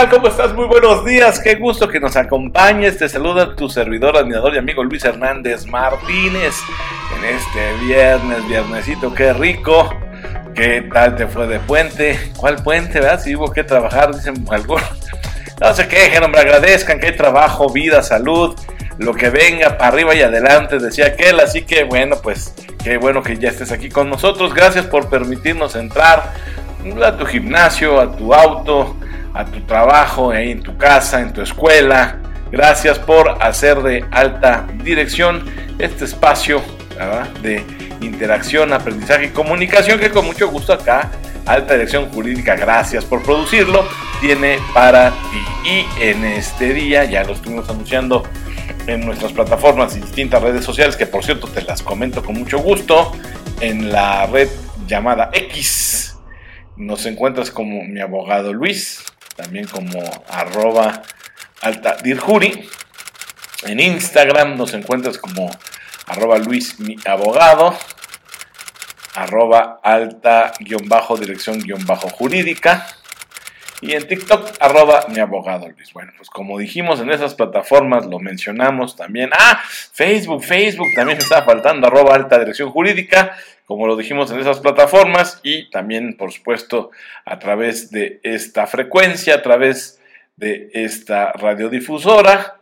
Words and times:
tal? 0.00 0.08
¿Cómo 0.08 0.28
estás? 0.28 0.54
Muy 0.54 0.66
buenos 0.66 1.04
días. 1.04 1.40
Qué 1.40 1.56
gusto 1.56 1.86
que 1.86 2.00
nos 2.00 2.16
acompañes. 2.16 2.96
Te 2.96 3.06
saluda 3.06 3.54
tu 3.54 3.68
servidor, 3.68 4.16
admirador 4.16 4.54
y 4.54 4.58
amigo 4.58 4.82
Luis 4.82 5.04
Hernández 5.04 5.66
Martínez 5.66 6.54
en 7.18 7.36
este 7.36 7.84
viernes, 7.84 8.48
viernesito. 8.48 9.12
Qué 9.12 9.34
rico. 9.34 9.90
¿Qué 10.54 10.88
tal 10.90 11.16
te 11.16 11.26
fue 11.26 11.46
de 11.48 11.58
puente? 11.60 12.18
¿Cuál 12.36 12.62
puente, 12.62 12.98
verdad? 13.00 13.20
Si 13.20 13.36
hubo 13.36 13.52
que 13.52 13.62
trabajar, 13.62 14.14
dicen 14.14 14.42
algunos. 14.50 14.88
No 15.60 15.74
se 15.74 15.86
quejen, 15.86 16.24
hombre, 16.24 16.40
agradezcan 16.40 16.98
que 16.98 17.08
hay 17.08 17.16
trabajo, 17.16 17.70
vida, 17.70 18.02
salud, 18.02 18.58
lo 18.96 19.12
que 19.12 19.28
venga 19.28 19.76
para 19.76 19.88
arriba 19.88 20.14
y 20.14 20.22
adelante, 20.22 20.78
decía 20.78 21.08
aquel. 21.08 21.40
Así 21.40 21.62
que 21.62 21.84
bueno, 21.84 22.16
pues 22.22 22.54
qué 22.82 22.96
bueno 22.96 23.22
que 23.22 23.36
ya 23.36 23.50
estés 23.50 23.70
aquí 23.70 23.90
con 23.90 24.08
nosotros. 24.08 24.54
Gracias 24.54 24.86
por 24.86 25.10
permitirnos 25.10 25.76
entrar 25.76 26.32
a 27.04 27.16
tu 27.18 27.26
gimnasio, 27.26 28.00
a 28.00 28.16
tu 28.16 28.32
auto, 28.32 28.96
a 29.34 29.44
tu 29.44 29.60
trabajo, 29.62 30.32
eh, 30.32 30.50
en 30.50 30.62
tu 30.62 30.76
casa, 30.76 31.20
en 31.20 31.32
tu 31.32 31.42
escuela. 31.42 32.18
Gracias 32.50 32.98
por 32.98 33.42
hacer 33.42 33.80
de 33.82 34.04
alta 34.10 34.66
dirección 34.82 35.44
este 35.78 36.04
espacio 36.04 36.62
de 37.42 37.64
interacción, 38.00 38.72
aprendizaje 38.72 39.26
y 39.26 39.28
comunicación 39.28 39.98
que 39.98 40.10
con 40.10 40.26
mucho 40.26 40.48
gusto 40.48 40.72
acá, 40.72 41.10
Alta 41.46 41.74
Dirección 41.74 42.10
Jurídica, 42.10 42.54
gracias 42.54 43.04
por 43.04 43.22
producirlo, 43.22 43.86
tiene 44.20 44.58
para 44.74 45.10
ti. 45.10 45.70
Y 45.70 46.02
en 46.02 46.24
este 46.24 46.72
día, 46.74 47.04
ya 47.04 47.24
lo 47.24 47.32
estuvimos 47.32 47.68
anunciando 47.68 48.22
en 48.86 49.04
nuestras 49.04 49.32
plataformas 49.32 49.96
y 49.96 50.00
distintas 50.00 50.42
redes 50.42 50.64
sociales, 50.64 50.96
que 50.96 51.06
por 51.06 51.24
cierto 51.24 51.48
te 51.48 51.62
las 51.62 51.82
comento 51.82 52.22
con 52.22 52.38
mucho 52.38 52.58
gusto, 52.58 53.12
en 53.60 53.90
la 53.90 54.26
red 54.26 54.48
llamada 54.86 55.30
X. 55.32 56.16
Nos 56.76 57.04
encuentras 57.06 57.50
como 57.50 57.82
mi 57.84 58.00
abogado 58.00 58.52
Luis, 58.52 59.04
también 59.36 59.66
como 59.66 60.00
arroba 60.28 61.02
alta 61.60 61.96
dirjuri. 62.02 62.68
En 63.64 63.80
Instagram 63.80 64.56
nos 64.56 64.72
encuentras 64.74 65.18
como 65.18 65.50
arroba 66.06 66.38
Luis 66.38 66.80
mi 66.80 66.96
abogado, 67.04 67.78
arroba 69.14 69.80
alta 69.82 70.52
guion 70.60 70.88
bajo 70.88 71.16
dirección 71.16 71.60
guion 71.60 71.84
bajo 71.86 72.08
jurídica. 72.08 72.86
Y 73.82 73.94
en 73.94 74.06
TikTok, 74.06 74.56
arroba 74.60 75.06
mi 75.08 75.20
abogado 75.20 75.68
Luis. 75.68 75.92
Bueno, 75.94 76.12
pues 76.16 76.28
como 76.28 76.58
dijimos 76.58 77.00
en 77.00 77.10
esas 77.10 77.34
plataformas, 77.34 78.04
lo 78.04 78.18
mencionamos 78.18 78.94
también. 78.94 79.30
Ah, 79.32 79.62
Facebook, 79.64 80.44
Facebook 80.44 80.88
también 80.94 81.18
está 81.18 81.42
faltando, 81.42 81.86
arroba 81.86 82.14
alta 82.14 82.38
dirección 82.38 82.70
jurídica, 82.70 83.34
como 83.64 83.86
lo 83.86 83.96
dijimos 83.96 84.30
en 84.30 84.40
esas 84.40 84.60
plataformas. 84.60 85.40
Y 85.42 85.70
también, 85.70 86.16
por 86.18 86.30
supuesto, 86.30 86.90
a 87.24 87.38
través 87.38 87.90
de 87.90 88.20
esta 88.22 88.66
frecuencia, 88.66 89.36
a 89.36 89.42
través 89.42 89.98
de 90.36 90.70
esta 90.74 91.32
radiodifusora, 91.32 92.58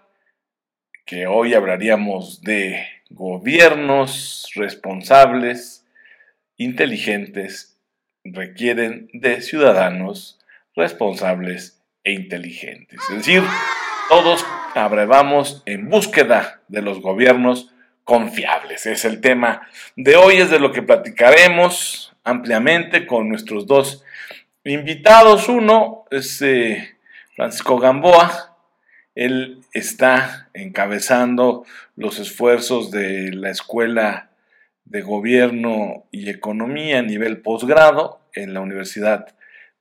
que 1.04 1.26
hoy 1.26 1.54
hablaríamos 1.54 2.42
de 2.42 2.86
gobiernos 3.10 4.50
responsables, 4.54 5.84
inteligentes, 6.56 7.76
requieren 8.22 9.08
de 9.12 9.40
ciudadanos 9.40 10.38
responsables 10.78 11.82
e 12.04 12.12
inteligentes. 12.12 13.00
Es 13.10 13.16
decir, 13.16 13.42
todos 14.08 14.46
abrevamos 14.74 15.62
en 15.66 15.90
búsqueda 15.90 16.62
de 16.68 16.80
los 16.80 17.00
gobiernos 17.00 17.74
confiables. 18.04 18.86
Es 18.86 19.04
el 19.04 19.20
tema 19.20 19.68
de 19.96 20.16
hoy, 20.16 20.36
es 20.36 20.50
de 20.50 20.60
lo 20.60 20.72
que 20.72 20.82
platicaremos 20.82 22.14
ampliamente 22.24 23.06
con 23.06 23.28
nuestros 23.28 23.66
dos 23.66 24.04
invitados. 24.64 25.48
Uno 25.48 26.04
es 26.10 26.40
eh, 26.42 26.96
Francisco 27.34 27.78
Gamboa. 27.78 28.56
Él 29.14 29.60
está 29.72 30.48
encabezando 30.54 31.64
los 31.96 32.20
esfuerzos 32.20 32.92
de 32.92 33.32
la 33.32 33.50
Escuela 33.50 34.30
de 34.84 35.02
Gobierno 35.02 36.04
y 36.12 36.30
Economía 36.30 37.00
a 37.00 37.02
nivel 37.02 37.42
posgrado 37.42 38.20
en 38.32 38.54
la 38.54 38.60
Universidad 38.60 39.34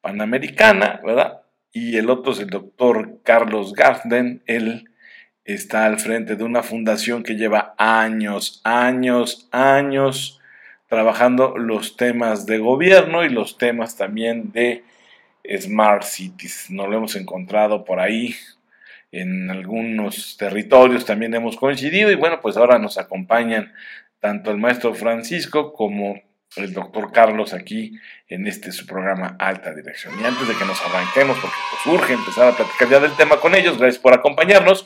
Panamericana, 0.08 1.02
¿verdad? 1.04 1.42
Y 1.74 1.98
el 1.98 2.10
otro 2.10 2.32
es 2.32 2.40
el 2.40 2.50
doctor 2.50 3.20
Carlos 3.24 3.74
Garden. 3.74 4.42
Él 4.46 4.90
está 5.44 5.86
al 5.86 6.00
frente 6.00 6.38
de 6.38 6.46
una 6.46 6.64
fundación 6.64 7.24
que 7.24 7.36
lleva 7.36 7.76
años, 7.78 8.62
años, 8.64 9.50
años 9.52 10.40
trabajando 10.88 11.58
los 11.58 11.98
temas 11.98 12.46
de 12.46 12.60
gobierno 12.60 13.26
y 13.26 13.30
los 13.30 13.58
temas 13.58 13.98
también 13.98 14.54
de 14.54 14.86
Smart 15.60 16.04
Cities. 16.04 16.72
Nos 16.72 16.88
lo 16.88 16.96
hemos 16.96 17.16
encontrado 17.18 17.84
por 17.84 18.00
ahí 18.00 18.34
en 19.12 19.52
algunos 19.52 20.38
territorios, 20.38 21.04
también 21.04 21.34
hemos 21.34 21.58
coincidido 21.58 22.12
y 22.14 22.16
bueno, 22.16 22.40
pues 22.40 22.56
ahora 22.56 22.80
nos 22.80 22.98
acompañan 22.98 23.74
tanto 24.22 24.52
el 24.52 24.58
maestro 24.58 24.94
Francisco 24.94 25.74
como 25.74 26.22
el 26.56 26.74
doctor 26.74 27.12
Carlos 27.12 27.54
aquí 27.54 28.00
en 28.28 28.48
este 28.48 28.72
su 28.72 28.86
programa 28.86 29.36
Alta 29.40 29.74
Dirección. 29.74 30.14
Y 30.20 30.26
antes 30.26 30.48
de 30.48 30.56
que 30.56 30.66
nos 30.66 30.82
arranquemos, 30.82 31.38
porque 31.40 31.56
pues 31.72 31.96
urge 31.96 32.14
empezar 32.14 32.48
a 32.48 32.56
platicar 32.56 32.90
ya 32.90 33.00
del 33.00 33.16
tema 33.16 33.38
con 33.38 33.56
ellos, 33.56 33.78
gracias 33.78 34.02
por 34.02 34.14
acompañarnos. 34.14 34.86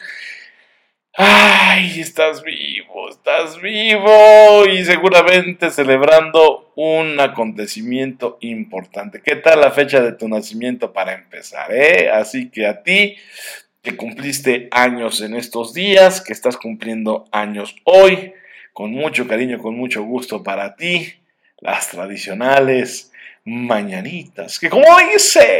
Ay, 1.13 1.99
estás 1.99 2.41
vivo, 2.41 3.09
estás 3.09 3.61
vivo 3.61 4.65
y 4.65 4.83
seguramente 4.85 5.69
celebrando 5.69 6.71
un 6.75 7.19
acontecimiento 7.19 8.37
importante. 8.39 9.21
¿Qué 9.21 9.35
tal 9.35 9.59
la 9.59 9.71
fecha 9.71 10.01
de 10.01 10.13
tu 10.13 10.29
nacimiento 10.29 10.93
para 10.93 11.13
empezar? 11.13 11.73
Eh? 11.73 12.09
Así 12.09 12.49
que 12.49 12.65
a 12.65 12.81
ti 12.81 13.17
que 13.81 13.97
cumpliste 13.97 14.69
años 14.71 15.21
en 15.21 15.35
estos 15.35 15.73
días, 15.73 16.21
que 16.21 16.33
estás 16.33 16.55
cumpliendo 16.55 17.25
años 17.31 17.75
hoy, 17.83 18.33
con 18.71 18.91
mucho 18.91 19.27
cariño, 19.27 19.59
con 19.59 19.75
mucho 19.75 20.03
gusto 20.03 20.43
para 20.43 20.75
ti 20.75 21.20
las 21.61 21.89
tradicionales 21.89 23.11
mañanitas, 23.45 24.57
que 24.57 24.69
como 24.69 24.85
dice, 25.13 25.59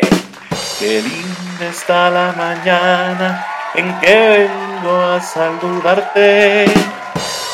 qué 0.80 1.02
linda 1.02 1.70
está 1.70 2.10
la 2.10 2.34
mañana 2.34 3.46
en 3.76 4.00
que 4.00 4.50
vengo 4.50 5.00
a 5.00 5.22
saludarte. 5.22 6.66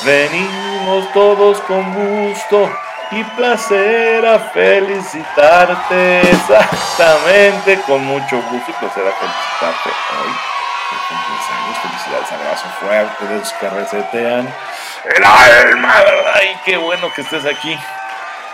Venimos 0.05 1.11
todos 1.11 1.59
con 1.61 1.93
gusto 1.93 2.71
y 3.11 3.21
placer 3.35 4.25
a 4.25 4.39
felicitarte. 4.39 6.21
Exactamente, 6.21 7.81
con 7.85 8.05
mucho 8.05 8.41
gusto 8.49 8.71
y 8.71 8.73
placer 8.79 9.03
a 9.07 9.11
felicitarte 9.11 9.89
hoy. 9.89 10.31
felicidades, 11.81 12.31
abrazo 12.31 12.67
fuerte 12.79 13.25
de 13.25 13.39
los 13.39 13.53
que 13.53 13.69
resetean 13.69 14.47
el 15.15 15.23
alma, 15.23 15.93
Ay, 16.33 16.55
qué 16.65 16.77
bueno 16.77 17.11
que 17.13 17.21
estés 17.21 17.45
aquí 17.45 17.77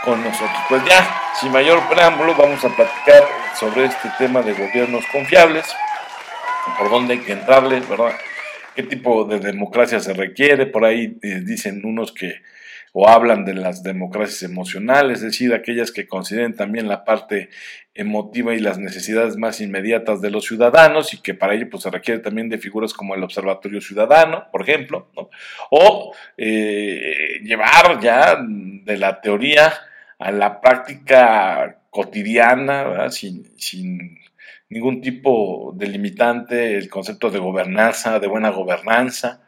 con 0.03 0.23
nosotros. 0.23 0.59
Pues 0.69 0.83
ya, 0.85 1.21
sin 1.39 1.51
mayor 1.51 1.79
preámbulo, 1.89 2.35
vamos 2.35 2.63
a 2.63 2.75
platicar 2.75 3.23
sobre 3.59 3.85
este 3.85 4.09
tema 4.17 4.41
de 4.41 4.53
gobiernos 4.53 5.05
confiables, 5.11 5.65
por 6.77 6.89
dónde 6.89 7.13
hay 7.13 7.19
que 7.19 7.33
entrarle, 7.33 7.79
¿verdad? 7.81 8.13
¿Qué 8.75 8.83
tipo 8.83 9.25
de 9.25 9.39
democracia 9.39 9.99
se 9.99 10.13
requiere? 10.13 10.65
Por 10.65 10.85
ahí 10.85 11.17
eh, 11.21 11.41
dicen 11.43 11.81
unos 11.85 12.11
que 12.11 12.41
o 12.95 13.09
hablan 13.09 13.43
de 13.43 13.55
las 13.55 13.81
democracias 13.81 14.43
emocionales, 14.43 15.17
es 15.17 15.23
decir, 15.23 15.53
aquellas 15.53 15.91
que 15.91 16.07
consideren 16.07 16.55
también 16.55 16.87
la 16.87 17.03
parte 17.03 17.49
emotiva 17.95 18.53
y 18.53 18.59
las 18.59 18.77
necesidades 18.77 19.35
más 19.35 19.61
inmediatas 19.61 20.21
de 20.21 20.29
los 20.29 20.45
ciudadanos 20.45 21.11
y 21.13 21.21
que 21.21 21.33
para 21.33 21.55
ello 21.55 21.67
pues, 21.71 21.83
se 21.83 21.89
requiere 21.89 22.19
también 22.19 22.49
de 22.49 22.59
figuras 22.59 22.93
como 22.93 23.15
el 23.15 23.23
Observatorio 23.23 23.81
Ciudadano, 23.81 24.45
por 24.51 24.61
ejemplo, 24.61 25.09
o 25.71 26.13
eh, 26.37 27.39
llevar 27.41 27.99
ya 27.99 28.37
de 28.39 28.97
la 28.97 29.21
teoría 29.21 29.73
a 30.23 30.31
la 30.31 30.61
práctica 30.61 31.81
cotidiana, 31.89 33.09
sin, 33.11 33.45
sin, 33.57 34.17
ningún 34.69 35.01
tipo 35.01 35.73
de 35.75 35.87
limitante, 35.87 36.77
el 36.77 36.89
concepto 36.89 37.29
de 37.29 37.39
gobernanza, 37.39 38.19
de 38.19 38.27
buena 38.27 38.49
gobernanza, 38.49 39.41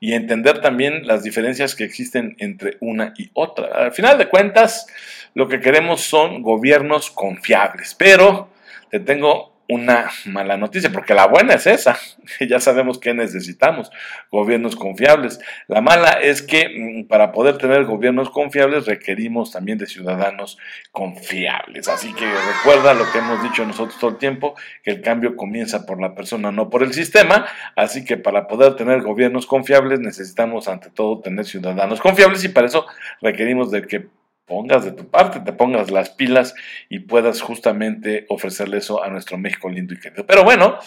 y 0.00 0.12
entender 0.12 0.60
también 0.60 1.06
las 1.06 1.24
diferencias 1.24 1.74
que 1.74 1.84
existen 1.84 2.36
entre 2.38 2.76
una 2.80 3.14
y 3.16 3.30
otra. 3.32 3.86
Al 3.86 3.92
final 3.92 4.18
de 4.18 4.28
cuentas, 4.28 4.86
lo 5.34 5.48
que 5.48 5.60
queremos 5.60 6.02
son 6.02 6.42
gobiernos 6.42 7.10
confiables, 7.10 7.96
pero 7.98 8.50
te 8.90 9.00
tengo 9.00 9.57
una 9.68 10.10
mala 10.24 10.56
noticia, 10.56 10.90
porque 10.90 11.14
la 11.14 11.26
buena 11.26 11.54
es 11.54 11.66
esa, 11.66 11.98
ya 12.48 12.58
sabemos 12.58 12.98
que 12.98 13.12
necesitamos, 13.12 13.90
gobiernos 14.30 14.76
confiables. 14.76 15.40
La 15.66 15.82
mala 15.82 16.12
es 16.12 16.42
que 16.42 16.68
mm, 17.04 17.08
para 17.08 17.32
poder 17.32 17.58
tener 17.58 17.84
gobiernos 17.84 18.30
confiables 18.30 18.86
requerimos 18.86 19.52
también 19.52 19.76
de 19.76 19.86
ciudadanos 19.86 20.58
confiables. 20.90 21.88
Así 21.88 22.14
que 22.14 22.24
recuerda 22.26 22.94
lo 22.94 23.10
que 23.12 23.18
hemos 23.18 23.42
dicho 23.42 23.66
nosotros 23.66 23.98
todo 23.98 24.10
el 24.10 24.16
tiempo, 24.16 24.54
que 24.82 24.90
el 24.90 25.02
cambio 25.02 25.36
comienza 25.36 25.84
por 25.84 26.00
la 26.00 26.14
persona, 26.14 26.50
no 26.50 26.70
por 26.70 26.82
el 26.82 26.94
sistema. 26.94 27.46
Así 27.76 28.04
que 28.04 28.16
para 28.16 28.48
poder 28.48 28.76
tener 28.76 29.02
gobiernos 29.02 29.46
confiables 29.46 30.00
necesitamos 30.00 30.68
ante 30.68 30.90
todo 30.90 31.20
tener 31.20 31.44
ciudadanos 31.44 32.00
confiables 32.00 32.42
y 32.44 32.48
para 32.48 32.68
eso 32.68 32.86
requerimos 33.20 33.70
de 33.70 33.82
que 33.82 34.06
pongas 34.48 34.84
de 34.84 34.92
tu 34.92 35.08
parte, 35.08 35.40
te 35.40 35.52
pongas 35.52 35.90
las 35.90 36.10
pilas 36.10 36.54
y 36.88 37.00
puedas 37.00 37.40
justamente 37.40 38.26
ofrecerle 38.28 38.78
eso 38.78 39.04
a 39.04 39.08
nuestro 39.10 39.38
México 39.38 39.68
lindo 39.68 39.94
y 39.94 40.00
querido. 40.00 40.26
Pero 40.26 40.42
bueno, 40.42 40.78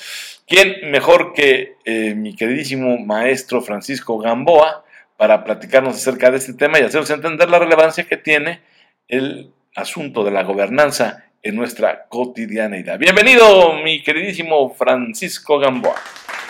¿quién 0.47 0.91
mejor 0.91 1.33
que 1.33 1.75
eh, 1.85 2.15
mi 2.15 2.35
queridísimo 2.35 2.97
maestro 2.97 3.61
Francisco 3.61 4.17
Gamboa 4.17 4.83
para 5.15 5.43
platicarnos 5.43 5.95
acerca 5.95 6.31
de 6.31 6.37
este 6.37 6.53
tema 6.53 6.79
y 6.79 6.83
hacernos 6.83 7.11
entender 7.11 7.49
la 7.49 7.59
relevancia 7.59 8.05
que 8.05 8.17
tiene 8.17 8.61
el 9.07 9.51
asunto 9.75 10.23
de 10.23 10.31
la 10.31 10.43
gobernanza 10.43 11.25
en 11.43 11.55
nuestra 11.55 12.05
cotidianeidad? 12.09 12.97
Bienvenido, 12.97 13.73
mi 13.83 14.01
queridísimo 14.03 14.73
Francisco 14.73 15.59
Gamboa. 15.59 15.95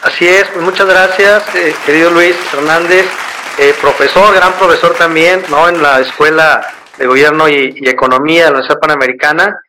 Así 0.04 0.28
es, 0.28 0.48
pues 0.48 0.66
muchas 0.66 0.88
gracias, 0.88 1.56
eh, 1.56 1.76
querido 1.86 2.10
Luis 2.10 2.36
Hernández, 2.54 3.06
eh, 3.60 3.74
profesor, 3.80 4.34
gran 4.34 4.54
profesor 4.54 4.96
también, 4.98 5.42
¿no? 5.50 5.70
En 5.70 5.82
la 5.84 6.00
Escuela 6.00 6.66
de 6.98 7.08
Gobierno 7.08 7.48
y, 7.50 7.88
Economía 7.88 8.46
de 8.46 8.52
la 8.52 8.58
Universidad 8.58 8.80
Panamericana. 8.80 9.60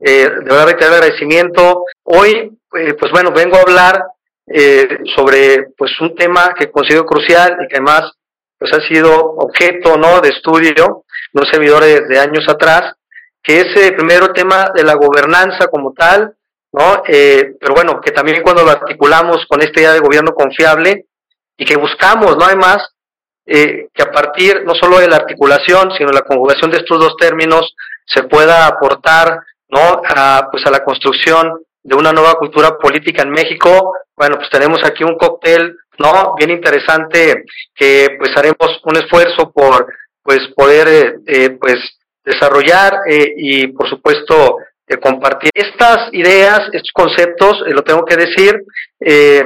Eh, 0.00 0.28
de 0.28 0.44
verdad 0.44 0.66
reiterar 0.66 0.92
el 0.92 1.02
agradecimiento. 1.02 1.84
Hoy, 2.04 2.58
eh, 2.74 2.94
pues 2.94 3.12
bueno, 3.12 3.30
vengo 3.32 3.56
a 3.56 3.62
hablar 3.62 4.04
sobre 5.14 5.68
pues 5.78 5.92
un 6.00 6.14
tema 6.14 6.52
que 6.58 6.70
considero 6.70 7.06
crucial 7.06 7.56
y 7.62 7.68
que 7.68 7.76
además 7.76 8.12
pues 8.58 8.72
ha 8.74 8.86
sido 8.86 9.18
objeto, 9.36 9.96
¿no? 9.96 10.20
De 10.20 10.28
estudio 10.28 11.04
de 11.32 11.40
un 11.40 11.46
servidor 11.46 11.84
de 11.84 12.18
años 12.18 12.44
atrás, 12.48 12.94
que 13.42 13.60
es 13.60 13.76
el 13.76 13.94
primero 13.94 14.32
tema 14.32 14.70
de 14.74 14.84
la 14.84 14.94
gobernanza 14.94 15.66
como 15.68 15.92
tal, 15.92 16.34
¿no? 16.72 17.02
Eh, 17.06 17.54
pero 17.60 17.74
bueno, 17.74 18.00
que 18.00 18.12
también 18.12 18.42
cuando 18.42 18.62
lo 18.64 18.70
articulamos 18.70 19.44
con 19.48 19.60
esta 19.60 19.80
idea 19.80 19.92
de 19.92 20.00
gobierno 20.00 20.32
confiable 20.32 21.06
y 21.56 21.64
que 21.64 21.76
buscamos, 21.76 22.36
no 22.36 22.46
hay 22.46 22.56
más, 22.56 22.88
eh, 23.46 23.88
que 23.92 24.02
a 24.02 24.10
partir 24.10 24.62
no 24.64 24.74
solo 24.74 24.98
de 24.98 25.08
la 25.08 25.16
articulación, 25.16 25.90
sino 25.96 26.10
de 26.10 26.16
la 26.16 26.22
conjugación 26.22 26.70
de 26.70 26.78
estos 26.78 26.98
dos 26.98 27.16
términos 27.16 27.74
se 28.06 28.24
pueda 28.24 28.66
aportar, 28.66 29.40
¿no? 29.68 30.02
A, 30.04 30.48
pues 30.50 30.64
a 30.66 30.70
la 30.70 30.84
construcción 30.84 31.62
de 31.82 31.96
una 31.96 32.12
nueva 32.12 32.34
cultura 32.34 32.78
política 32.78 33.22
en 33.22 33.30
México. 33.30 33.94
Bueno, 34.16 34.36
pues 34.36 34.50
tenemos 34.50 34.84
aquí 34.84 35.04
un 35.04 35.16
cóctel, 35.16 35.76
¿no? 35.98 36.34
Bien 36.36 36.50
interesante 36.50 37.44
que 37.74 38.16
pues 38.18 38.30
haremos 38.36 38.80
un 38.84 38.96
esfuerzo 38.96 39.50
por 39.50 39.86
pues 40.22 40.40
poder 40.54 40.88
eh, 40.88 41.14
eh 41.26 41.50
pues 41.60 41.76
desarrollar 42.24 43.00
eh, 43.08 43.32
y 43.36 43.66
por 43.68 43.88
supuesto 43.88 44.58
compartir. 44.98 45.50
Estas 45.54 46.12
ideas, 46.12 46.60
estos 46.72 46.92
conceptos, 46.92 47.62
eh, 47.66 47.72
lo 47.72 47.82
tengo 47.82 48.04
que 48.04 48.16
decir, 48.16 48.62
eh, 49.00 49.44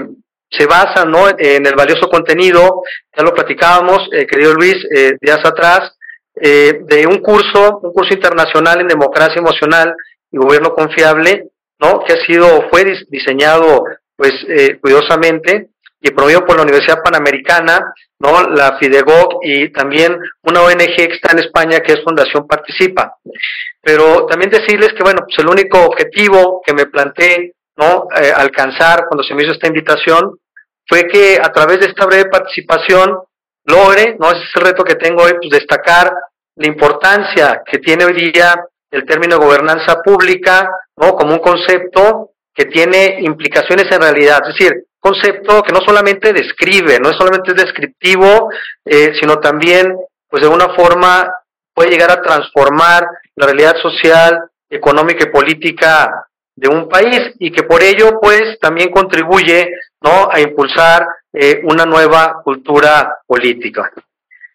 se 0.50 0.66
basan 0.66 1.10
¿no? 1.10 1.28
en 1.28 1.66
el 1.66 1.74
valioso 1.74 2.08
contenido, 2.08 2.82
ya 3.16 3.22
lo 3.22 3.34
platicábamos, 3.34 4.08
eh, 4.12 4.26
querido 4.26 4.54
Luis, 4.54 4.76
días 5.20 5.40
atrás, 5.44 5.92
de 6.34 7.06
un 7.08 7.18
curso, 7.18 7.80
un 7.82 7.92
curso 7.94 8.12
internacional 8.12 8.80
en 8.80 8.88
democracia 8.88 9.40
emocional 9.40 9.94
y 10.30 10.36
gobierno 10.36 10.74
confiable, 10.74 11.48
¿no? 11.80 12.00
que 12.00 12.12
ha 12.12 12.26
sido, 12.26 12.68
fue 12.70 12.84
diseñado 13.08 13.84
pues 14.16 14.34
cuidadosamente 14.82 15.70
y 16.00 16.10
promovido 16.10 16.44
por 16.44 16.56
la 16.56 16.62
Universidad 16.62 17.02
Panamericana, 17.02 17.92
¿no? 18.18 18.48
la 18.50 18.78
FIDEGOC 18.78 19.38
y 19.42 19.72
también 19.72 20.16
una 20.42 20.62
ONG 20.62 20.94
que 20.94 21.14
está 21.14 21.32
en 21.32 21.40
España 21.40 21.80
que 21.80 21.94
es 21.94 22.04
Fundación 22.04 22.46
Participa. 22.46 23.16
Pero 23.82 24.26
también 24.26 24.50
decirles 24.50 24.90
que, 24.96 25.02
bueno, 25.02 25.20
pues 25.24 25.38
el 25.38 25.48
único 25.48 25.84
objetivo 25.84 26.62
que 26.64 26.74
me 26.74 26.86
planteé 26.86 27.54
¿no? 27.76 28.08
Eh, 28.16 28.32
alcanzar 28.34 29.06
cuando 29.08 29.22
se 29.22 29.34
me 29.34 29.42
hizo 29.42 29.52
esta 29.52 29.68
invitación 29.68 30.38
fue 30.88 31.06
que 31.06 31.38
a 31.42 31.52
través 31.52 31.80
de 31.80 31.86
esta 31.86 32.06
breve 32.06 32.30
participación 32.30 33.18
logre, 33.64 34.16
¿no? 34.18 34.30
Ese 34.30 34.42
es 34.44 34.50
el 34.54 34.62
reto 34.62 34.84
que 34.84 34.94
tengo 34.94 35.22
hoy, 35.22 35.34
pues 35.34 35.50
destacar 35.50 36.12
la 36.56 36.66
importancia 36.66 37.62
que 37.66 37.78
tiene 37.78 38.04
hoy 38.04 38.14
día 38.32 38.54
el 38.90 39.04
término 39.04 39.38
gobernanza 39.38 40.00
pública, 40.02 40.70
¿no? 40.96 41.14
Como 41.14 41.34
un 41.34 41.40
concepto 41.40 42.30
que 42.54 42.66
tiene 42.66 43.18
implicaciones 43.20 43.86
en 43.90 44.00
realidad. 44.00 44.40
Es 44.48 44.56
decir, 44.56 44.84
concepto 44.98 45.62
que 45.62 45.72
no 45.72 45.80
solamente 45.80 46.32
describe, 46.32 46.98
no 47.00 47.10
es 47.10 47.16
solamente 47.16 47.52
descriptivo, 47.52 48.50
eh, 48.84 49.12
sino 49.20 49.38
también, 49.38 49.94
pues 50.28 50.40
de 50.40 50.48
alguna 50.48 50.74
forma, 50.74 51.30
puede 51.74 51.90
llegar 51.90 52.10
a 52.10 52.22
transformar 52.22 53.06
la 53.34 53.46
realidad 53.46 53.76
social, 53.82 54.48
económica 54.70 55.24
y 55.24 55.30
política 55.32 56.26
de 56.56 56.68
un 56.68 56.88
país 56.88 57.34
y 57.38 57.52
que 57.52 57.62
por 57.62 57.82
ello, 57.82 58.18
pues, 58.20 58.58
también 58.60 58.90
contribuye, 58.90 59.70
¿no?, 60.00 60.28
a 60.30 60.40
impulsar 60.40 61.06
eh, 61.32 61.60
una 61.64 61.84
nueva 61.84 62.40
cultura 62.42 63.18
política. 63.26 63.92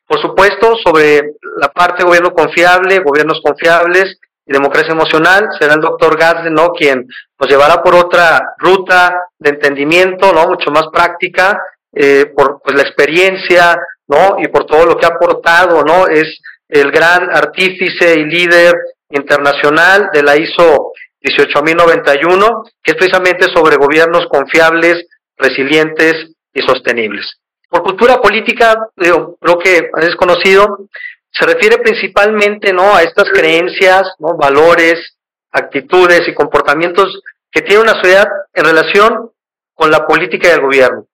Por 0.07 0.19
supuesto, 0.19 0.75
sobre 0.83 1.35
la 1.57 1.69
parte 1.69 2.03
gobierno 2.03 2.33
confiable, 2.33 2.99
gobiernos 2.99 3.39
confiables, 3.41 4.17
democracia 4.51 4.91
emocional, 4.91 5.49
será 5.59 5.75
el 5.75 5.81
doctor 5.81 6.17
Gadsden, 6.17 6.53
¿no? 6.53 6.71
Quien 6.71 7.07
nos 7.39 7.49
llevará 7.49 7.81
por 7.81 7.95
otra 7.95 8.55
ruta 8.57 9.27
de 9.39 9.51
entendimiento, 9.51 10.33
¿no? 10.33 10.47
Mucho 10.47 10.71
más 10.71 10.87
práctica, 10.91 11.61
eh, 11.93 12.31
por 12.35 12.61
pues, 12.61 12.75
la 12.75 12.83
experiencia, 12.83 13.79
¿no? 14.07 14.35
Y 14.39 14.47
por 14.47 14.65
todo 14.65 14.85
lo 14.85 14.97
que 14.97 15.05
ha 15.05 15.09
aportado, 15.09 15.83
¿no? 15.83 16.07
Es 16.07 16.39
el 16.67 16.91
gran 16.91 17.29
artífice 17.29 18.19
y 18.19 18.25
líder 18.25 18.73
internacional 19.09 20.09
de 20.13 20.23
la 20.23 20.37
ISO 20.37 20.90
18091, 21.21 22.63
que 22.83 22.91
es 22.91 22.97
precisamente 22.97 23.45
sobre 23.53 23.77
gobiernos 23.77 24.27
confiables, 24.27 25.05
resilientes 25.37 26.31
y 26.53 26.61
sostenibles. 26.61 27.39
Por 27.69 27.83
cultura 27.83 28.21
política, 28.21 28.75
creo 28.95 29.59
que 29.63 29.89
es 30.01 30.15
conocido, 30.15 30.87
se 31.31 31.45
refiere 31.45 31.77
principalmente 31.77 32.73
¿no? 32.73 32.95
a 32.95 33.03
estas 33.03 33.29
creencias, 33.29 34.13
¿no? 34.19 34.35
valores, 34.35 35.15
actitudes 35.51 36.27
y 36.27 36.33
comportamientos 36.33 37.21
que 37.49 37.61
tiene 37.61 37.83
una 37.83 37.93
sociedad 37.93 38.27
en 38.53 38.65
relación 38.65 39.31
con 39.73 39.91
la 39.91 40.05
política 40.05 40.49
del 40.49 40.61
gobierno. 40.61 41.05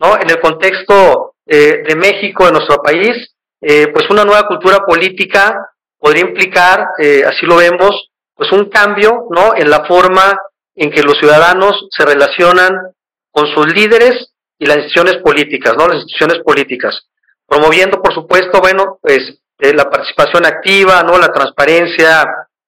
¿no? 0.00 0.16
En 0.16 0.30
el 0.30 0.40
contexto 0.40 1.34
eh, 1.46 1.82
de 1.86 1.96
México, 1.96 2.46
de 2.46 2.52
nuestro 2.52 2.82
país, 2.82 3.34
eh, 3.60 3.88
pues 3.92 4.08
una 4.10 4.24
nueva 4.24 4.46
cultura 4.46 4.78
política 4.78 5.54
podría 5.98 6.24
implicar, 6.24 6.88
eh, 6.98 7.22
así 7.26 7.46
lo 7.46 7.56
vemos, 7.56 8.10
pues 8.36 8.52
un 8.52 8.68
cambio 8.68 9.26
¿no? 9.30 9.56
en 9.56 9.70
la 9.70 9.84
forma 9.86 10.38
en 10.76 10.90
que 10.90 11.02
los 11.02 11.18
ciudadanos 11.18 11.88
se 11.90 12.04
relacionan 12.04 12.92
con 13.32 13.46
sus 13.48 13.72
líderes 13.72 14.30
y 14.58 14.66
las 14.66 14.76
instituciones 14.76 15.16
políticas, 15.22 15.74
¿no? 15.76 15.86
Las 15.86 15.96
instituciones 15.96 16.38
políticas. 16.44 17.06
Promoviendo, 17.46 18.00
por 18.00 18.14
supuesto, 18.14 18.60
bueno, 18.60 18.98
pues 19.00 19.38
eh, 19.58 19.74
la 19.74 19.88
participación 19.90 20.46
activa, 20.46 21.02
¿no? 21.02 21.18
La 21.18 21.28
transparencia, 21.28 22.24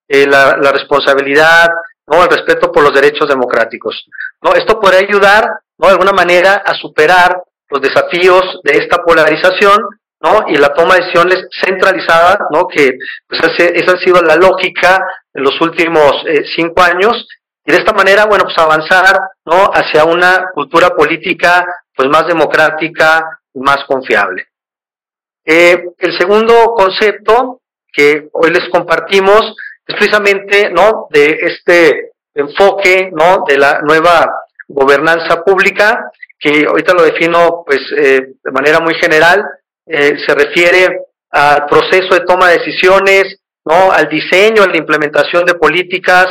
eh, 0.06 0.26
la, 0.26 0.54
responsabilidad, 0.72 1.68
¿no? 2.06 2.22
El 2.22 2.30
respeto 2.30 2.72
por 2.72 2.82
los 2.82 2.94
derechos 2.94 3.28
democráticos, 3.28 4.06
¿no? 4.42 4.54
Esto 4.54 4.80
puede 4.80 4.98
ayudar, 4.98 5.48
¿no? 5.78 5.86
De 5.86 5.92
alguna 5.92 6.12
manera 6.12 6.62
a 6.64 6.74
superar 6.74 7.42
los 7.68 7.80
desafíos 7.80 8.60
de 8.64 8.78
esta 8.78 8.98
polarización, 8.98 9.78
¿no? 10.20 10.44
Y 10.48 10.56
la 10.56 10.72
toma 10.72 10.94
de 10.94 11.00
decisiones 11.00 11.46
centralizada, 11.64 12.38
¿no? 12.50 12.66
Que 12.68 12.92
pues 13.26 13.40
esa 13.58 13.92
ha 13.92 13.98
sido 13.98 14.22
la 14.22 14.36
lógica 14.36 14.98
en 15.34 15.42
los 15.42 15.60
últimos 15.60 16.12
eh, 16.26 16.44
cinco 16.54 16.82
años 16.82 17.26
y 17.68 17.72
de 17.72 17.78
esta 17.78 17.92
manera, 17.92 18.24
bueno, 18.24 18.44
pues 18.44 18.56
avanzar, 18.56 19.20
¿no? 19.44 19.70
Hacia 19.70 20.04
una 20.04 20.50
cultura 20.54 20.88
política, 20.90 21.66
pues 21.94 22.08
más 22.08 22.26
democrática, 22.26 23.40
más 23.54 23.84
confiable. 23.86 24.46
Eh, 25.44 25.84
el 25.98 26.18
segundo 26.18 26.72
concepto 26.74 27.60
que 27.92 28.28
hoy 28.32 28.50
les 28.52 28.70
compartimos 28.70 29.54
es 29.86 29.94
precisamente, 29.96 30.70
¿no? 30.70 31.08
De 31.10 31.38
este 31.42 32.12
enfoque, 32.34 33.10
¿no? 33.12 33.44
De 33.46 33.58
la 33.58 33.80
nueva 33.82 34.30
gobernanza 34.66 35.42
pública, 35.44 36.10
que 36.38 36.64
ahorita 36.66 36.94
lo 36.94 37.02
defino, 37.02 37.64
pues, 37.66 37.80
eh, 37.96 38.34
de 38.42 38.50
manera 38.50 38.80
muy 38.80 38.94
general, 38.94 39.44
eh, 39.86 40.16
se 40.26 40.34
refiere 40.34 41.00
al 41.30 41.66
proceso 41.66 42.14
de 42.14 42.24
toma 42.24 42.48
de 42.48 42.58
decisiones, 42.58 43.37
¿no? 43.68 43.92
Al 43.92 44.08
diseño, 44.08 44.62
a 44.62 44.66
la 44.66 44.76
implementación 44.76 45.44
de 45.44 45.54
políticas, 45.54 46.26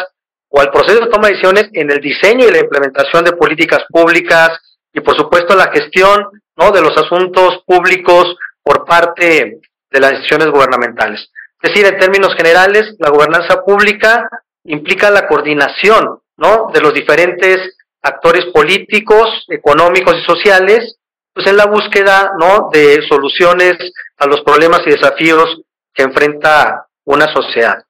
o 0.49 0.61
al 0.61 0.71
proceso 0.71 0.99
de 0.99 1.11
toma 1.11 1.27
de 1.27 1.33
decisiones 1.33 1.69
en 1.73 1.91
el 1.91 1.99
diseño 1.99 2.47
y 2.47 2.51
la 2.51 2.59
implementación 2.59 3.23
de 3.25 3.33
políticas 3.33 3.83
públicas, 3.89 4.49
y 4.93 5.01
por 5.01 5.15
supuesto 5.15 5.55
la 5.55 5.71
gestión, 5.71 6.27
¿no? 6.55 6.71
De 6.71 6.81
los 6.81 6.97
asuntos 6.97 7.63
públicos 7.65 8.35
por 8.63 8.85
parte 8.85 9.59
de 9.91 9.99
las 9.99 10.11
instituciones 10.11 10.49
gubernamentales. 10.49 11.29
Es 11.61 11.73
decir, 11.73 11.85
en 11.85 11.99
términos 11.99 12.35
generales, 12.35 12.95
la 12.99 13.09
gobernanza 13.09 13.63
pública 13.63 14.29
implica 14.65 15.09
la 15.09 15.27
coordinación 15.27 16.19
¿no? 16.37 16.67
de 16.73 16.81
los 16.81 16.93
diferentes 16.93 17.77
actores 18.01 18.45
políticos, 18.53 19.45
económicos 19.49 20.15
y 20.15 20.25
sociales, 20.25 20.97
pues 21.33 21.47
en 21.47 21.57
la 21.57 21.65
búsqueda 21.65 22.31
¿no? 22.39 22.69
de 22.71 23.01
soluciones 23.07 23.75
a 24.17 24.27
los 24.27 24.41
problemas 24.41 24.81
y 24.85 24.91
desafíos 24.91 25.61
que 25.93 26.03
enfrenta 26.03 26.86
una 27.07 27.33
sociedad. 27.33 27.83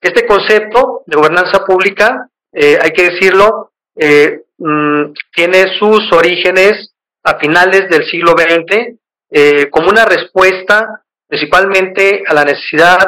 Este 0.00 0.26
concepto 0.26 1.02
de 1.06 1.16
gobernanza 1.16 1.64
pública, 1.64 2.28
eh, 2.52 2.76
hay 2.80 2.90
que 2.90 3.10
decirlo, 3.10 3.72
eh, 3.94 4.42
mm, 4.58 5.12
tiene 5.32 5.78
sus 5.78 6.12
orígenes 6.12 6.92
a 7.22 7.38
finales 7.38 7.88
del 7.88 8.04
siglo 8.10 8.32
XX 8.32 8.98
eh, 9.30 9.70
como 9.70 9.88
una 9.88 10.04
respuesta 10.04 11.02
principalmente 11.28 12.22
a 12.26 12.34
la 12.34 12.44
necesidad 12.44 12.98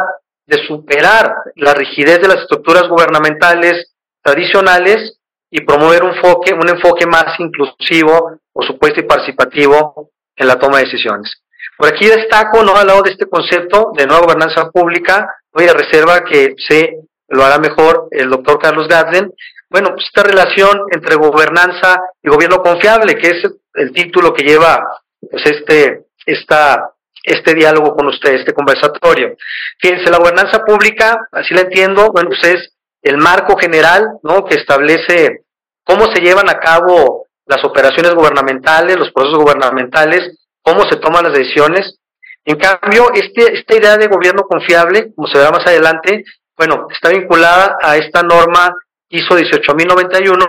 de 0.47 0.57
superar 0.67 1.35
la 1.57 1.75
rigidez 1.75 2.21
de 2.21 2.29
las 2.29 2.43
estructuras 2.43 2.89
gubernamentales 2.89 3.93
tradicionales 4.23 5.19
y 5.51 5.63
promover 5.63 6.05
un 6.05 6.15
enfoque, 6.15 6.55
un 6.55 6.69
enfoque 6.69 7.07
más 7.07 7.39
inclusivo, 7.39 8.39
por 8.53 8.65
supuesto, 8.67 9.01
y 9.01 9.05
participativo 9.05 10.11
en 10.37 10.47
la 10.47 10.59
toma 10.59 10.79
de 10.79 10.85
decisiones. 10.85 11.44
Por 11.77 11.89
aquí 11.89 12.07
destaco, 12.07 12.63
¿no? 12.63 12.77
Al 12.77 12.87
lado 12.87 13.03
de 13.03 13.11
este 13.11 13.27
concepto 13.27 13.93
de 13.97 14.07
nueva 14.07 14.23
gobernanza 14.23 14.71
pública, 14.71 15.29
voy 15.53 15.67
a 15.67 15.73
reserva 15.73 16.25
que 16.25 16.55
se 16.57 16.99
lo 17.29 17.45
hará 17.45 17.59
mejor 17.59 18.09
el 18.11 18.31
doctor 18.31 18.59
Carlos 18.59 18.89
Gadlen. 18.89 19.33
Bueno, 19.69 19.91
pues 19.95 20.07
esta 20.07 20.23
relación 20.23 20.83
entre 20.93 21.17
gobernanza 21.17 22.01
y 22.23 22.29
gobierno 22.29 22.63
confiable, 22.63 23.17
que 23.17 23.29
es 23.29 23.43
el 23.75 23.93
título 23.93 24.33
que 24.33 24.45
lleva 24.45 24.85
pues 25.31 25.45
este, 25.47 26.05
este 26.27 27.55
diálogo 27.55 27.97
con 27.97 28.07
usted, 28.07 28.35
este 28.35 28.53
conversatorio. 28.53 29.37
Fíjense, 29.81 30.11
la 30.11 30.19
gobernanza 30.19 30.65
pública, 30.65 31.29
así 31.33 31.55
la 31.55 31.63
entiendo, 31.63 32.11
bueno, 32.13 32.29
pues 32.29 32.45
es 32.55 32.73
el 33.03 33.17
marco 33.19 33.57
general, 33.57 34.19
¿no? 34.23 34.45
Que 34.45 34.57
establece 34.57 35.45
cómo 35.85 36.07
se 36.15 36.21
llevan 36.23 36.49
a 36.49 36.61
cabo 36.61 37.27
las 37.47 37.65
operaciones 37.65 38.15
gubernamentales, 38.15 38.97
los 38.97 39.13
procesos 39.13 39.39
gubernamentales, 39.39 40.44
cómo 40.65 40.83
se 40.91 40.97
toman 40.97 41.25
las 41.25 41.35
decisiones. 41.35 41.99
En 42.45 42.57
cambio, 42.57 43.13
este, 43.15 43.59
esta 43.59 43.77
idea 43.77 43.97
de 43.97 44.09
gobierno 44.09 44.43
confiable, 44.43 45.13
como 45.15 45.29
se 45.29 45.39
verá 45.39 45.51
más 45.51 45.67
adelante, 45.67 46.25
bueno, 46.57 46.87
está 46.91 47.11
vinculada 47.11 47.77
a 47.83 47.97
esta 47.97 48.23
norma 48.23 48.75
ISO 49.09 49.35
18091, 49.35 50.47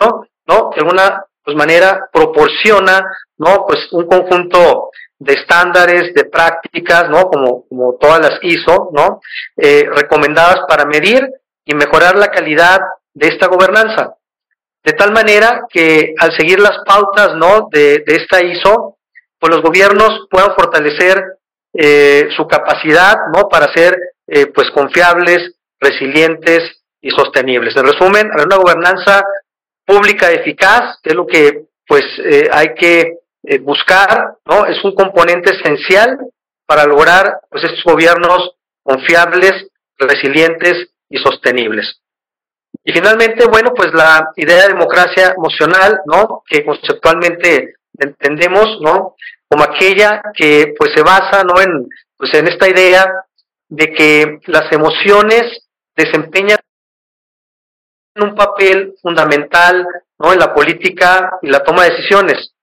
¿no? 0.47 0.69
De 0.73 0.81
alguna 0.81 1.23
pues, 1.43 1.55
manera 1.55 2.09
proporciona, 2.11 3.05
¿no? 3.37 3.65
Pues 3.67 3.87
un 3.91 4.07
conjunto 4.07 4.89
de 5.19 5.33
estándares, 5.33 6.13
de 6.13 6.25
prácticas, 6.25 7.09
¿no? 7.09 7.29
Como, 7.29 7.67
como 7.67 7.95
todas 7.99 8.19
las 8.19 8.39
ISO, 8.41 8.89
¿no? 8.93 9.21
Eh, 9.57 9.85
recomendadas 9.95 10.61
para 10.67 10.85
medir 10.85 11.27
y 11.65 11.75
mejorar 11.75 12.15
la 12.17 12.27
calidad 12.27 12.79
de 13.13 13.27
esta 13.27 13.47
gobernanza. 13.47 14.15
De 14.83 14.93
tal 14.93 15.11
manera 15.11 15.61
que 15.69 16.13
al 16.19 16.35
seguir 16.37 16.59
las 16.59 16.77
pautas, 16.85 17.35
¿no? 17.35 17.69
De, 17.71 18.03
de 18.05 18.15
esta 18.15 18.43
ISO, 18.43 18.97
pues 19.39 19.53
los 19.53 19.61
gobiernos 19.61 20.27
puedan 20.29 20.55
fortalecer 20.55 21.23
eh, 21.73 22.29
su 22.35 22.47
capacidad, 22.47 23.15
¿no? 23.33 23.49
Para 23.49 23.71
ser, 23.73 23.97
eh, 24.27 24.47
pues, 24.47 24.71
confiables, 24.71 25.55
resilientes 25.79 26.81
y 27.01 27.09
sostenibles. 27.11 27.75
En 27.75 27.85
resumen, 27.85 28.29
una 28.33 28.55
gobernanza 28.57 29.23
pública 29.85 30.31
eficaz, 30.31 30.99
que 31.03 31.09
es 31.09 31.15
lo 31.15 31.27
que, 31.27 31.65
pues, 31.87 32.03
eh, 32.23 32.49
hay 32.51 32.73
que 32.75 33.19
eh, 33.43 33.59
buscar, 33.59 34.37
¿no? 34.45 34.65
Es 34.65 34.83
un 34.83 34.95
componente 34.95 35.53
esencial 35.53 36.17
para 36.65 36.85
lograr, 36.85 37.41
pues, 37.49 37.63
estos 37.63 37.83
gobiernos 37.83 38.55
confiables, 38.81 39.67
resilientes 39.97 40.89
y 41.09 41.17
sostenibles. 41.17 41.99
Y 42.83 42.91
finalmente, 42.91 43.45
bueno, 43.47 43.73
pues 43.75 43.93
la 43.93 44.31
idea 44.35 44.63
de 44.63 44.73
democracia 44.73 45.33
emocional, 45.35 45.99
¿no? 46.05 46.43
Que 46.47 46.63
conceptualmente 46.63 47.75
entendemos, 47.99 48.79
¿no? 48.81 49.15
Como 49.47 49.63
aquella 49.63 50.21
que 50.35 50.73
pues 50.77 50.91
se 50.95 51.03
basa, 51.03 51.43
¿no? 51.43 51.61
En, 51.61 51.87
pues 52.17 52.33
en 52.33 52.47
esta 52.47 52.67
idea 52.67 53.05
de 53.69 53.93
que 53.93 54.39
las 54.47 54.71
emociones 54.71 55.67
desempeñan 55.95 56.59
un 58.15 58.35
papel 58.35 58.95
fundamental, 59.01 59.85
¿no? 60.19 60.33
En 60.33 60.39
la 60.39 60.53
política 60.53 61.31
y 61.41 61.49
la 61.49 61.63
toma 61.63 61.83
de 61.83 61.91
decisiones. 61.91 62.53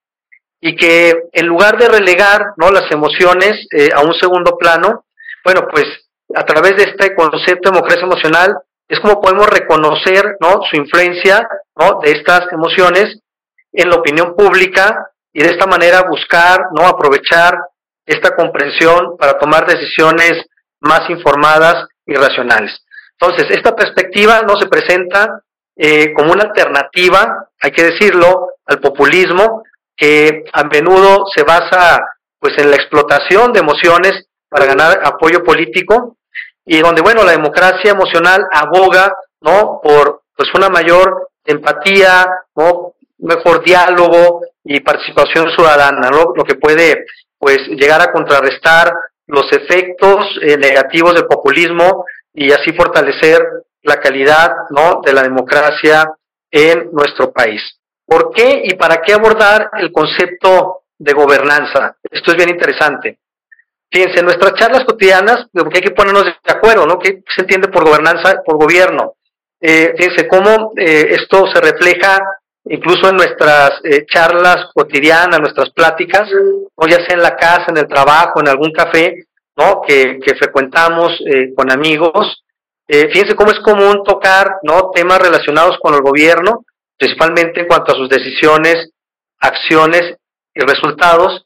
Y 0.59 0.75
que 0.75 1.13
en 1.31 1.45
lugar 1.45 1.77
de 1.77 1.89
relegar, 1.89 2.53
¿no? 2.57 2.71
Las 2.71 2.89
emociones 2.91 3.67
eh, 3.71 3.89
a 3.93 4.01
un 4.01 4.13
segundo 4.13 4.57
plano, 4.57 5.05
bueno, 5.43 5.67
pues 5.69 5.85
a 6.35 6.45
través 6.45 6.77
de 6.77 6.83
este 6.83 7.13
concepto 7.15 7.69
de 7.69 7.75
democracia 7.75 8.05
emocional 8.05 8.57
es 8.87 8.99
como 8.99 9.21
podemos 9.21 9.47
reconocer, 9.47 10.37
¿no? 10.39 10.61
Su 10.69 10.77
influencia, 10.77 11.47
¿no? 11.75 11.99
De 12.01 12.11
estas 12.11 12.51
emociones 12.51 13.19
en 13.71 13.89
la 13.89 13.95
opinión 13.95 14.35
pública 14.35 15.11
y 15.33 15.41
de 15.41 15.49
esta 15.49 15.65
manera 15.65 16.03
buscar, 16.07 16.67
¿no? 16.71 16.87
Aprovechar 16.87 17.57
esta 18.05 18.35
comprensión 18.35 19.17
para 19.17 19.37
tomar 19.37 19.65
decisiones 19.65 20.45
más 20.79 21.09
informadas 21.09 21.87
y 22.05 22.13
racionales. 22.13 22.83
Entonces, 23.19 23.47
esta 23.49 23.75
perspectiva 23.75 24.41
no 24.41 24.55
se 24.57 24.67
presenta 24.67 25.41
eh, 25.75 26.13
como 26.13 26.33
una 26.33 26.43
alternativa, 26.43 27.49
hay 27.59 27.71
que 27.71 27.83
decirlo, 27.83 28.49
al 28.65 28.79
populismo, 28.79 29.63
que 29.95 30.43
a 30.53 30.63
menudo 30.65 31.25
se 31.33 31.43
basa 31.43 31.99
pues 32.39 32.57
en 32.57 32.69
la 32.69 32.75
explotación 32.75 33.53
de 33.53 33.59
emociones 33.59 34.25
para 34.49 34.65
ganar 34.65 34.99
apoyo 35.03 35.43
político 35.43 36.17
y 36.65 36.79
donde 36.79 37.01
bueno 37.01 37.23
la 37.23 37.31
democracia 37.31 37.91
emocional 37.91 38.45
aboga 38.51 39.15
no 39.41 39.79
por 39.81 40.23
pues 40.35 40.49
una 40.53 40.69
mayor 40.69 41.29
empatía 41.45 42.27
no 42.55 42.93
mejor 43.19 43.63
diálogo 43.63 44.41
y 44.63 44.79
participación 44.79 45.51
ciudadana, 45.51 46.09
¿no? 46.09 46.33
lo 46.35 46.43
que 46.43 46.55
puede 46.55 47.05
pues 47.37 47.59
llegar 47.67 48.01
a 48.01 48.11
contrarrestar 48.11 48.93
los 49.27 49.51
efectos 49.51 50.25
eh, 50.41 50.57
negativos 50.57 51.13
del 51.13 51.25
populismo 51.25 52.05
y 52.33 52.51
así 52.51 52.71
fortalecer 52.73 53.41
la 53.81 53.97
calidad 53.97 54.51
¿no? 54.69 55.01
de 55.03 55.13
la 55.13 55.23
democracia 55.23 56.09
en 56.49 56.91
nuestro 56.91 57.31
país. 57.31 57.61
¿Por 58.05 58.31
qué 58.31 58.61
y 58.63 58.75
para 58.75 59.01
qué 59.01 59.13
abordar 59.13 59.69
el 59.77 59.91
concepto 59.91 60.83
de 60.97 61.13
gobernanza? 61.13 61.95
Esto 62.09 62.31
es 62.31 62.37
bien 62.37 62.49
interesante. 62.49 63.17
Fíjense, 63.91 64.19
en 64.19 64.25
nuestras 64.25 64.55
charlas 64.55 64.85
cotidianas, 64.85 65.47
porque 65.53 65.77
hay 65.77 65.83
que 65.83 65.91
ponernos 65.91 66.23
de 66.23 66.51
acuerdo, 66.51 66.85
¿no? 66.85 66.97
¿Qué 66.97 67.23
se 67.27 67.41
entiende 67.41 67.67
por 67.67 67.85
gobernanza, 67.85 68.41
por 68.43 68.57
gobierno? 68.57 69.13
Eh, 69.61 69.93
fíjense 69.95 70.27
cómo 70.27 70.73
eh, 70.75 71.09
esto 71.11 71.45
se 71.47 71.61
refleja 71.61 72.19
incluso 72.65 73.09
en 73.09 73.17
nuestras 73.17 73.81
eh, 73.83 74.05
charlas 74.05 74.67
cotidianas, 74.73 75.39
nuestras 75.39 75.69
pláticas, 75.71 76.29
o 76.75 76.87
ya 76.87 76.97
sea 76.97 77.15
en 77.15 77.23
la 77.23 77.35
casa, 77.35 77.65
en 77.69 77.77
el 77.77 77.87
trabajo, 77.87 78.39
en 78.39 78.47
algún 78.47 78.71
café, 78.71 79.25
¿no? 79.55 79.81
Que, 79.85 80.19
que 80.19 80.35
frecuentamos 80.35 81.11
eh, 81.25 81.53
con 81.55 81.71
amigos. 81.71 82.43
Eh, 82.87 83.09
fíjense 83.11 83.35
cómo 83.35 83.51
es 83.51 83.59
común 83.59 84.03
tocar, 84.03 84.57
¿no? 84.63 84.91
Temas 84.93 85.19
relacionados 85.19 85.77
con 85.81 85.93
el 85.93 86.01
gobierno, 86.01 86.65
principalmente 86.97 87.61
en 87.61 87.67
cuanto 87.67 87.91
a 87.91 87.95
sus 87.95 88.09
decisiones, 88.09 88.89
acciones 89.39 90.15
y 90.53 90.61
resultados, 90.61 91.45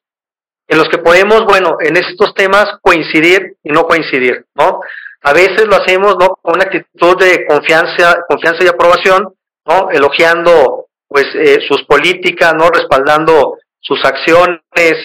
en 0.67 0.77
los 0.77 0.89
que 0.89 0.97
podemos, 0.97 1.45
bueno, 1.45 1.77
en 1.79 1.95
estos 1.95 2.33
temas 2.33 2.65
coincidir 2.81 3.55
y 3.63 3.69
no 3.69 3.83
coincidir, 3.83 4.45
¿no? 4.55 4.81
A 5.21 5.33
veces 5.33 5.65
lo 5.65 5.75
hacemos, 5.75 6.15
¿no? 6.19 6.29
Con 6.41 6.55
una 6.55 6.65
actitud 6.65 7.17
de 7.17 7.45
confianza, 7.47 8.23
confianza 8.27 8.63
y 8.63 8.67
aprobación, 8.67 9.33
¿no? 9.65 9.89
Elogiando 9.91 10.86
pues 11.07 11.25
eh, 11.35 11.59
sus 11.67 11.83
políticas, 11.83 12.53
¿no? 12.53 12.69
Respaldando 12.69 13.57
sus 13.79 14.03
acciones 14.03 14.59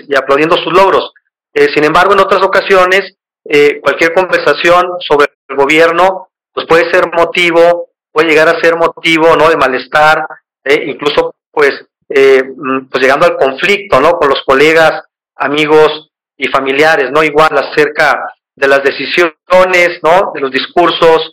y 0.09 0.17
aplaudiendo 0.17 0.57
sus 0.57 0.73
logros. 0.73 1.13
Eh, 1.55 1.69
sin 1.75 1.85
embargo, 1.85 2.15
en 2.15 2.21
otras 2.21 2.43
ocasiones, 2.43 3.15
eh, 3.45 3.81
cualquier 3.81 4.13
conversación 4.13 4.87
sobre 5.01 5.29
el 5.49 5.57
gobierno, 5.57 6.29
pues 6.53 6.67
puede 6.67 6.91
ser 6.91 7.11
motivo, 7.13 7.91
puede 8.11 8.29
llegar 8.29 8.49
a 8.49 8.61
ser 8.61 8.77
motivo, 8.77 9.37
¿no? 9.37 9.49
De 9.49 9.57
malestar, 9.57 10.27
incluso, 10.65 11.35
pues, 11.51 11.73
mm, 12.09 12.87
pues 12.91 13.03
llegando 13.03 13.27
al 13.27 13.37
conflicto, 13.37 14.01
¿no? 14.01 14.13
Con 14.13 14.29
los 14.29 14.43
colegas, 14.45 15.03
amigos 15.37 16.11
y 16.37 16.49
familiares, 16.49 17.11
¿no? 17.11 17.23
Igual 17.23 17.51
acerca 17.57 18.33
de 18.55 18.69
las 18.69 18.83
decisiones, 18.83 20.01
¿no? 20.03 20.33
De 20.35 20.41
los 20.41 20.51
discursos, 20.51 21.33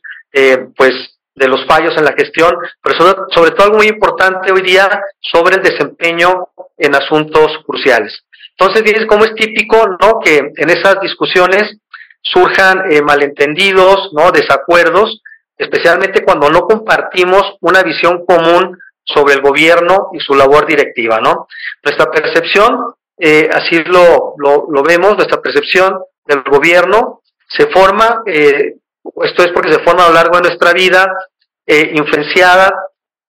pues 0.77 1.18
de 1.39 1.47
los 1.47 1.65
fallos 1.65 1.95
en 1.97 2.03
la 2.03 2.13
gestión, 2.13 2.53
pero 2.83 2.95
sobre, 3.33 3.51
todo 3.51 3.63
algo 3.63 3.77
muy 3.77 3.87
importante 3.87 4.51
hoy 4.51 4.61
día 4.61 4.87
sobre 5.21 5.55
el 5.55 5.63
desempeño 5.63 6.49
en 6.77 6.93
asuntos 6.93 7.47
cruciales. 7.65 8.25
Entonces, 8.57 8.83
fíjense 8.83 9.07
cómo 9.07 9.23
es 9.23 9.33
típico, 9.35 9.77
¿no? 10.01 10.19
Que 10.19 10.37
en 10.37 10.69
esas 10.69 10.99
discusiones 10.99 11.77
surjan 12.21 12.91
eh, 12.91 13.01
malentendidos, 13.01 14.09
¿no? 14.11 14.31
Desacuerdos, 14.31 15.21
especialmente 15.57 16.25
cuando 16.25 16.49
no 16.49 16.61
compartimos 16.61 17.55
una 17.61 17.83
visión 17.83 18.25
común 18.25 18.77
sobre 19.05 19.35
el 19.35 19.41
gobierno 19.41 20.09
y 20.13 20.19
su 20.19 20.35
labor 20.35 20.67
directiva, 20.67 21.21
¿no? 21.21 21.47
Nuestra 21.83 22.11
percepción, 22.11 22.95
eh, 23.17 23.49
así 23.51 23.81
lo, 23.85 24.35
lo, 24.37 24.83
vemos, 24.83 25.15
nuestra 25.15 25.41
percepción 25.41 25.99
del 26.25 26.43
gobierno 26.43 27.21
se 27.47 27.67
forma 27.67 28.23
eh, 28.25 28.75
esto 29.23 29.43
es 29.43 29.51
porque 29.53 29.73
se 29.73 29.83
forma 29.83 30.05
a 30.05 30.07
lo 30.09 30.13
largo 30.13 30.37
de 30.37 30.49
nuestra 30.49 30.73
vida, 30.73 31.07
eh, 31.65 31.91
influenciada 31.93 32.71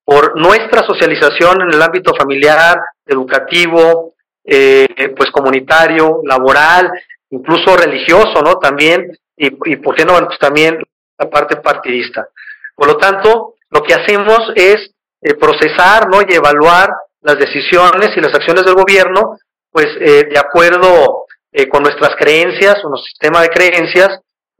por 0.05 0.39
nuestra 0.41 0.83
socialización 0.83 1.63
en 1.63 1.75
el 1.75 1.83
ámbito 1.83 2.13
familiar, 2.15 2.81
educativo, 3.07 4.15
eh, 4.45 4.87
pues 5.17 5.31
comunitario, 5.31 6.21
laboral, 6.25 6.91
incluso 7.31 7.77
religioso, 7.77 8.41
¿no? 8.43 8.57
También, 8.57 9.17
y, 9.37 9.77
por 9.77 9.95
qué 9.95 10.05
no, 10.05 10.19
pues 10.27 10.39
también 10.39 10.83
la 11.19 11.29
parte 11.29 11.57
partidista. 11.57 12.29
Por 12.75 12.89
lo 12.89 12.97
tanto, 12.97 13.57
lo 13.69 13.83
que 13.83 13.95
hacemos 13.95 14.53
es 14.57 14.91
eh, 15.21 15.35
procesar, 15.35 16.09
¿no? 16.09 16.23
Y 16.23 16.35
evaluar 16.35 16.91
las 17.21 17.39
decisiones 17.39 18.17
y 18.17 18.21
las 18.21 18.35
acciones 18.35 18.65
del 18.65 18.75
gobierno, 18.75 19.39
pues 19.71 19.87
de 20.01 20.39
acuerdo 20.39 21.27
con 21.71 21.83
nuestras 21.83 22.17
creencias, 22.17 22.83
nuestro 22.83 23.05
sistema 23.05 23.43
de 23.43 23.51
creencias, 23.51 24.19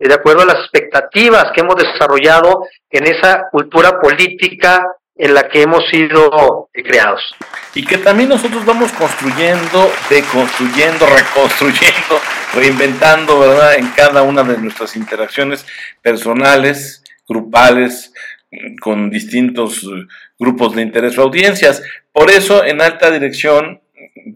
de 0.09 0.15
acuerdo 0.15 0.43
a 0.43 0.47
las 0.47 0.57
expectativas 0.61 1.53
que 1.55 1.61
hemos 1.61 1.77
desarrollado 1.77 2.67
en 2.91 3.07
esa 3.07 3.49
cultura 3.51 4.01
política 4.01 4.87
en 5.17 5.35
la 5.35 5.49
que 5.49 5.63
hemos 5.63 5.87
sido 5.91 6.71
creados. 6.73 7.21
Y 7.75 7.85
que 7.85 7.99
también 7.99 8.31
nosotros 8.31 8.65
vamos 8.65 8.91
construyendo, 8.93 9.93
deconstruyendo, 10.09 11.07
reconstruyendo, 11.15 12.21
reinventando, 12.55 13.39
¿verdad? 13.39 13.75
En 13.75 13.89
cada 13.89 14.23
una 14.23 14.43
de 14.43 14.57
nuestras 14.57 14.97
interacciones 14.97 15.67
personales, 16.01 17.05
grupales, 17.29 18.13
con 18.81 19.11
distintos 19.11 19.85
eh, 19.85 20.07
grupos 20.39 20.75
de 20.75 20.83
interés 20.83 21.19
o 21.19 21.23
audiencias. 21.23 21.83
Por 22.13 22.31
eso 22.31 22.65
en 22.65 22.81
alta 22.81 23.11
dirección 23.11 23.81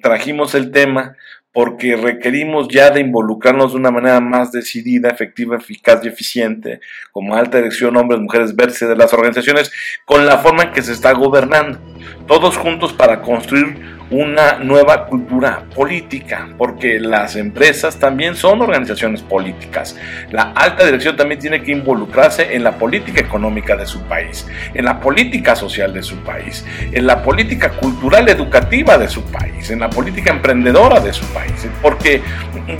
trajimos 0.02 0.54
el 0.54 0.70
tema 0.70 1.16
porque 1.54 1.94
requerimos 1.94 2.66
ya 2.68 2.90
de 2.90 3.00
involucrarnos 3.00 3.72
de 3.72 3.78
una 3.78 3.92
manera 3.92 4.20
más 4.20 4.50
decidida, 4.50 5.08
efectiva, 5.08 5.56
eficaz 5.56 6.04
y 6.04 6.08
eficiente, 6.08 6.80
como 7.12 7.36
alta 7.36 7.58
dirección, 7.58 7.96
hombres, 7.96 8.20
mujeres, 8.20 8.56
vértice 8.56 8.88
de 8.88 8.96
las 8.96 9.12
organizaciones, 9.12 9.70
con 10.04 10.26
la 10.26 10.38
forma 10.38 10.64
en 10.64 10.72
que 10.72 10.82
se 10.82 10.92
está 10.92 11.12
gobernando, 11.12 11.78
todos 12.26 12.56
juntos 12.56 12.92
para 12.92 13.20
construir 13.20 13.94
una 14.10 14.58
nueva 14.58 15.06
cultura 15.06 15.64
política, 15.74 16.48
porque 16.58 17.00
las 17.00 17.36
empresas 17.36 17.98
también 17.98 18.36
son 18.36 18.60
organizaciones 18.60 19.22
políticas. 19.22 19.96
La 20.30 20.52
alta 20.54 20.84
dirección 20.84 21.16
también 21.16 21.40
tiene 21.40 21.62
que 21.62 21.72
involucrarse 21.72 22.54
en 22.54 22.64
la 22.64 22.72
política 22.72 23.20
económica 23.20 23.76
de 23.76 23.86
su 23.86 24.00
país, 24.02 24.46
en 24.74 24.84
la 24.84 25.00
política 25.00 25.56
social 25.56 25.92
de 25.92 26.02
su 26.02 26.16
país, 26.18 26.64
en 26.92 27.06
la 27.06 27.22
política 27.22 27.70
cultural 27.70 28.28
educativa 28.28 28.98
de 28.98 29.08
su 29.08 29.22
país, 29.24 29.70
en 29.70 29.80
la 29.80 29.90
política 29.90 30.30
emprendedora 30.30 31.00
de 31.00 31.12
su 31.12 31.24
país, 31.32 31.66
porque 31.82 32.22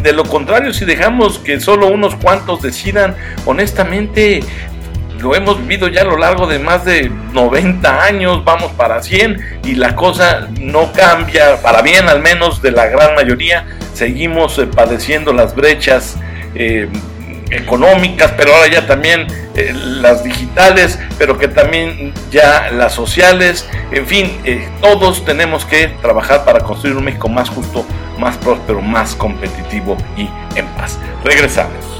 de 0.02 0.12
lo 0.12 0.24
contrario, 0.24 0.72
si 0.72 0.84
dejamos 0.84 1.38
que 1.38 1.58
solo 1.60 1.88
unos 1.88 2.14
cuantos 2.16 2.62
decidan, 2.62 3.16
honestamente 3.46 4.42
lo 5.24 5.34
hemos 5.34 5.58
vivido 5.58 5.88
ya 5.88 6.02
a 6.02 6.04
lo 6.04 6.18
largo 6.18 6.46
de 6.46 6.58
más 6.58 6.84
de 6.84 7.10
90 7.32 8.04
años, 8.04 8.44
vamos 8.44 8.70
para 8.72 9.02
100 9.02 9.60
y 9.64 9.74
la 9.74 9.96
cosa 9.96 10.48
no 10.60 10.92
cambia, 10.92 11.62
para 11.62 11.80
bien 11.80 12.10
al 12.10 12.20
menos 12.20 12.60
de 12.60 12.70
la 12.70 12.88
gran 12.88 13.14
mayoría, 13.14 13.64
seguimos 13.94 14.58
eh, 14.58 14.66
padeciendo 14.66 15.32
las 15.32 15.54
brechas 15.54 16.16
eh, 16.54 16.90
económicas, 17.50 18.32
pero 18.36 18.54
ahora 18.54 18.68
ya 18.68 18.86
también 18.86 19.26
eh, 19.56 19.72
las 19.72 20.22
digitales, 20.22 20.98
pero 21.16 21.38
que 21.38 21.48
también 21.48 22.12
ya 22.30 22.70
las 22.70 22.92
sociales, 22.92 23.66
en 23.92 24.06
fin, 24.06 24.30
todos 24.82 25.24
tenemos 25.24 25.64
que 25.64 25.88
trabajar 26.02 26.44
para 26.44 26.60
construir 26.60 26.96
un 26.96 27.04
México 27.04 27.30
más 27.30 27.48
justo, 27.48 27.86
más 28.18 28.36
próspero, 28.36 28.82
más 28.82 29.14
competitivo 29.14 29.96
y 30.18 30.28
en 30.54 30.66
paz. 30.76 30.98
Regresamos. 31.24 31.93